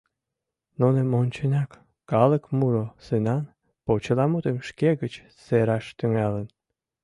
[0.79, 1.71] Нуным онченак,
[2.11, 3.43] калык муро сынан
[3.85, 6.47] почеламутым шке гыч сераш тӱҥалын.